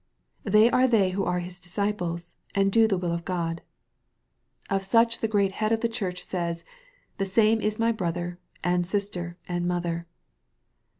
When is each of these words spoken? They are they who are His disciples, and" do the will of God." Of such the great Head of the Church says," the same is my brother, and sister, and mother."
They 0.45 0.71
are 0.71 0.87
they 0.87 1.11
who 1.11 1.23
are 1.25 1.41
His 1.41 1.59
disciples, 1.59 2.33
and" 2.55 2.71
do 2.71 2.87
the 2.87 2.97
will 2.97 3.11
of 3.13 3.23
God." 3.23 3.61
Of 4.67 4.81
such 4.81 5.19
the 5.19 5.27
great 5.27 5.51
Head 5.51 5.71
of 5.71 5.81
the 5.81 5.87
Church 5.87 6.25
says," 6.25 6.63
the 7.19 7.25
same 7.27 7.61
is 7.61 7.77
my 7.77 7.91
brother, 7.91 8.39
and 8.63 8.87
sister, 8.87 9.37
and 9.47 9.67
mother." 9.67 10.07